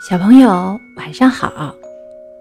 [0.00, 1.74] 小朋友，晚上好！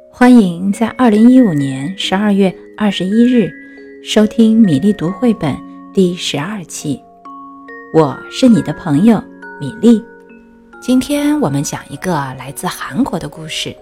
[0.09, 3.51] 欢迎在二零一五年十二月二十一日
[4.01, 5.53] 收听米粒读绘本
[5.93, 7.03] 第十二期。
[7.93, 9.21] 我是你的朋友
[9.59, 10.01] 米粒。
[10.81, 13.75] 今天我们讲一个来自韩国的故事。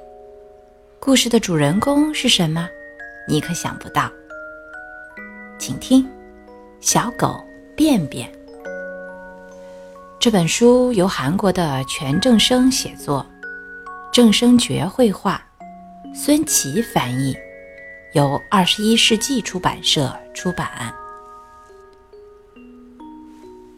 [0.99, 2.67] 故事的主人公是什么？
[3.29, 4.09] 你可想不到。
[5.59, 6.03] 请听
[6.81, 7.39] 《小狗
[7.75, 8.27] 便便》
[10.19, 13.23] 这本书，由韩国的全正生写作。
[14.17, 15.39] 郑生觉绘画，
[16.11, 17.37] 孙琦翻译，
[18.13, 20.91] 由二十一世纪出版社出版。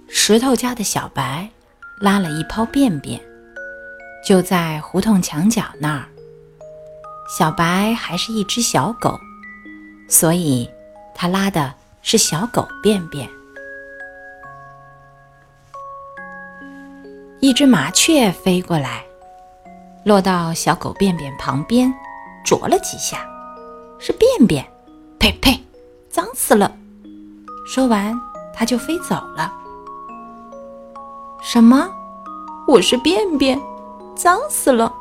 [0.07, 1.49] 石头家的小白
[1.99, 3.19] 拉了一泡便便，
[4.25, 6.07] 就在胡同墙角那儿。
[7.37, 9.19] 小白还是一只小狗，
[10.07, 10.69] 所以
[11.13, 13.29] 他拉的是小狗便便。
[17.41, 19.03] 一只麻雀飞过来。
[20.05, 21.93] 落到小狗便便旁边，
[22.45, 23.19] 啄了几下，
[23.99, 24.65] 是便便，
[25.19, 25.61] 呸呸，
[26.09, 26.71] 脏死了！
[27.67, 28.19] 说完，
[28.53, 29.51] 它就飞走了。
[31.41, 31.89] 什么？
[32.67, 33.59] 我是便便，
[34.15, 34.91] 脏死了！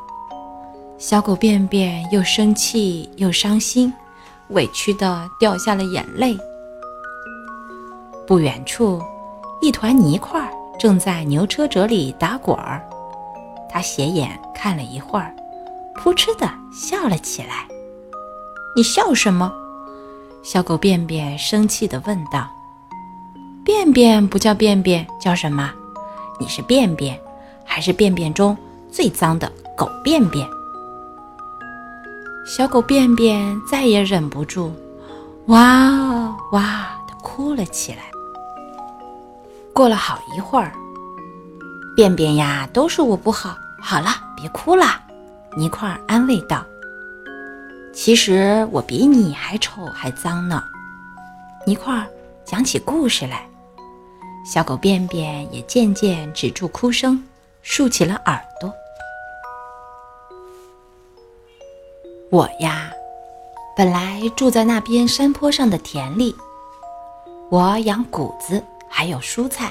[0.97, 3.93] 小狗便便又生气又伤心，
[4.49, 6.37] 委屈的掉下了眼泪。
[8.27, 9.01] 不远处，
[9.61, 10.47] 一团泥块
[10.77, 12.83] 正在牛车辙里打滚儿。
[13.71, 15.33] 他斜眼看了一会儿，
[15.95, 17.67] 扑哧的笑了起来。
[18.75, 19.51] “你笑什么？”
[20.41, 22.49] 小狗便便生气地问道。
[23.63, 25.71] “便便不叫便便，叫什么？
[26.39, 27.19] 你是便便，
[27.65, 28.57] 还是便便中
[28.91, 30.47] 最脏的狗便便？”
[32.47, 34.71] 小狗便便再也忍不住，
[35.47, 37.99] 哇哇地哭了起来。
[39.73, 40.73] 过了好一会儿。
[41.99, 43.57] 便便呀，都是我不好。
[43.77, 44.85] 好了，别哭了。
[45.57, 46.65] 泥块安慰道
[47.93, 50.63] ：“其实我比你还丑还脏呢。”
[51.67, 52.07] 泥块
[52.45, 53.45] 讲起故事来，
[54.45, 57.21] 小狗便便也渐渐止住哭声，
[57.63, 58.73] 竖起了耳朵。
[62.31, 62.89] 我呀，
[63.75, 66.33] 本来住在那边山坡上的田里，
[67.49, 69.69] 我养谷子，还有蔬菜，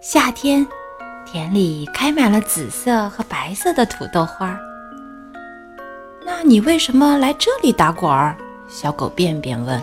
[0.00, 0.66] 夏天。
[1.30, 4.58] 田里开满了紫色和白色的土豆花。
[6.24, 8.34] 那你为什么来这里打滚儿？
[8.66, 9.78] 小狗便便问。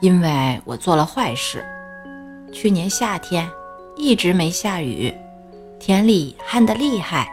[0.00, 1.64] 因为我做了坏事。
[2.52, 3.50] 去年夏天
[3.96, 5.12] 一直没下雨，
[5.80, 7.28] 田里旱得厉害，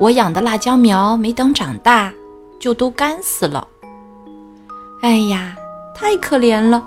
[0.00, 2.10] 我养的辣椒苗没等长大
[2.58, 3.68] 就都干死了。
[5.02, 5.54] 哎呀，
[5.94, 6.82] 太可怜了。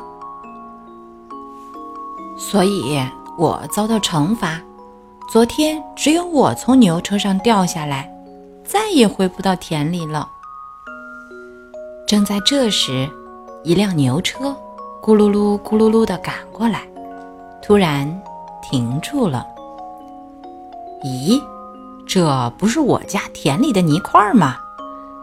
[2.39, 2.97] 所以
[3.37, 4.59] 我遭到惩罚。
[5.29, 8.09] 昨天只有我从牛车上掉下来，
[8.63, 10.27] 再也回不到田里了。
[12.07, 13.07] 正在这时，
[13.63, 14.55] 一辆牛车
[15.03, 16.81] 咕噜噜、咕噜噜地赶过来，
[17.61, 18.21] 突然
[18.63, 19.45] 停住了。
[21.03, 21.39] 咦，
[22.07, 24.57] 这不是我家田里的泥块吗？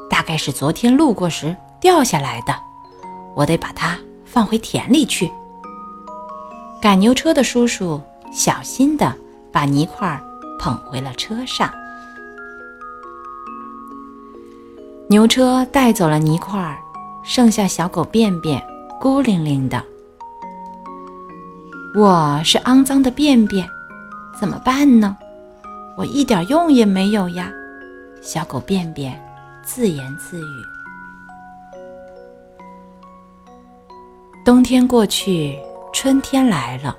[0.08, 2.54] 大概是昨天路过时掉下来的，
[3.34, 5.32] 我得把它放回田里去。
[6.80, 8.00] 赶牛车的叔叔
[8.32, 9.14] 小心地
[9.50, 10.20] 把泥块
[10.58, 11.72] 捧回了车上。
[15.08, 16.76] 牛车带走了泥块，
[17.24, 18.62] 剩下小狗便便
[19.00, 19.82] 孤零零的。
[21.94, 23.66] 我是肮脏的便便，
[24.38, 25.16] 怎么办呢？
[25.96, 27.50] 我一点用也没有呀！
[28.20, 29.18] 小狗便便
[29.64, 30.64] 自言自语。
[34.44, 35.58] 冬天过去。
[35.98, 36.94] 春天来了，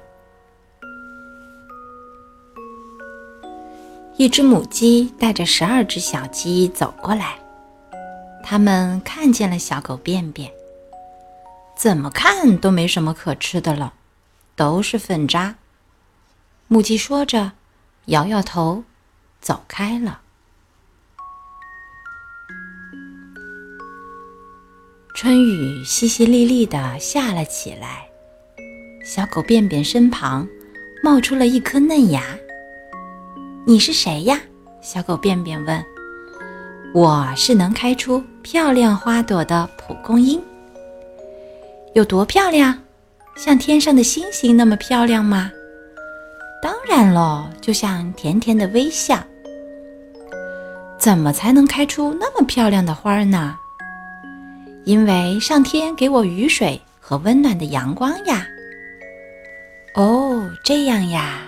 [4.17, 7.37] 一只母鸡带着十二只小鸡走过来。
[8.43, 10.51] 它们看见了小狗便便，
[11.75, 13.93] 怎么看都没什么可吃的了，
[14.55, 15.57] 都是粪渣。
[16.67, 17.51] 母鸡说着，
[18.05, 18.83] 摇摇头，
[19.39, 20.21] 走开了。
[25.13, 28.06] 春雨淅淅沥沥的下了起来。
[29.07, 30.45] 小狗便便身旁
[31.01, 32.21] 冒出了一颗嫩芽。
[33.65, 34.37] 你是谁呀？
[34.81, 35.81] 小狗便便问。
[36.93, 40.41] 我是能开出漂亮花朵的蒲公英。
[41.93, 42.77] 有多漂亮？
[43.37, 45.49] 像天上的星星那么漂亮吗？
[46.61, 49.23] 当然喽，就像甜甜的微笑。
[50.99, 53.55] 怎么才能开出那么漂亮的花呢？
[54.83, 58.45] 因为上天给我雨水和温暖的阳光呀。
[59.97, 61.39] 哦，这样呀，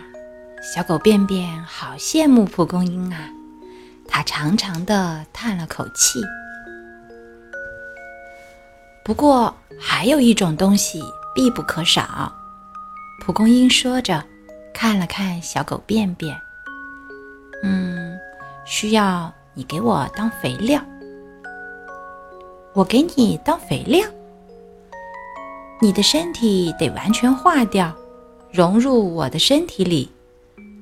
[0.63, 3.29] 小狗便便好羡慕蒲公英啊！
[4.07, 6.19] 它长长的叹了口气。
[9.05, 10.99] 不过还有一种东西
[11.35, 12.33] 必不可少。
[13.21, 14.25] 蒲公英说着，
[14.73, 16.35] 看了看小狗便便。
[17.61, 18.17] 嗯，
[18.65, 20.81] 需要你给我当肥料。
[22.73, 24.03] 我给你当肥料。
[25.79, 27.95] 你的身体得完全化掉，
[28.51, 30.09] 融入我的身体里，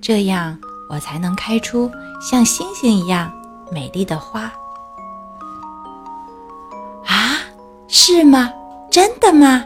[0.02, 0.58] 这样
[0.90, 1.92] 我才能开出
[2.22, 3.32] 像星星一样
[3.72, 4.52] 美丽的花。
[7.06, 7.40] 啊，
[7.88, 8.52] 是吗？
[8.90, 9.66] 真的吗？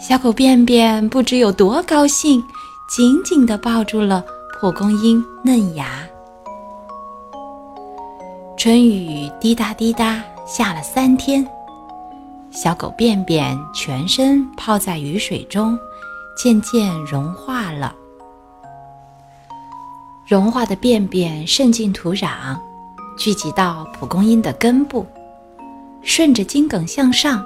[0.00, 2.42] 小狗便便不知有多高兴，
[2.88, 4.24] 紧紧地抱住了
[4.60, 5.86] 蒲公英嫩芽。
[8.56, 11.46] 春雨滴答滴答下了三天，
[12.50, 15.78] 小狗便便全身泡在雨水中，
[16.40, 17.92] 渐渐融化了。
[20.24, 22.56] 融化的便便渗进土壤，
[23.18, 25.04] 聚集到蒲公英的根部，
[26.02, 27.44] 顺着茎梗向上，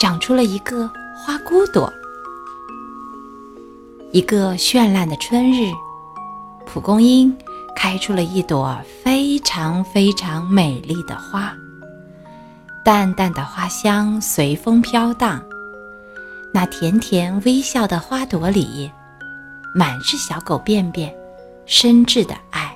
[0.00, 0.90] 长出了一个。
[1.18, 1.90] 花骨朵，
[4.12, 5.72] 一个绚烂的春日，
[6.66, 7.34] 蒲公英
[7.74, 11.56] 开出了一朵非常非常美丽的花。
[12.84, 15.42] 淡淡的花香随风飘荡，
[16.56, 18.90] 那甜甜微笑的花朵里，
[19.74, 21.14] 满是小狗便便
[21.66, 22.74] 深挚的爱。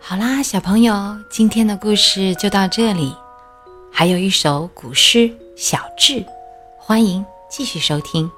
[0.00, 3.14] 好啦，小朋友，今天的故事就到这里。
[3.92, 6.14] 还有一首古诗《小智》，
[6.76, 8.28] 欢迎继续收听。